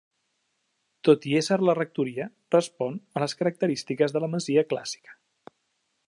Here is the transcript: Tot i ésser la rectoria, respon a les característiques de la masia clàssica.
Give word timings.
Tot 1.09 1.25
i 1.31 1.33
ésser 1.41 1.57
la 1.69 1.75
rectoria, 1.79 2.25
respon 2.55 2.97
a 3.19 3.23
les 3.25 3.37
característiques 3.43 4.15
de 4.17 4.23
la 4.25 4.31
masia 4.37 4.65
clàssica. 4.73 5.19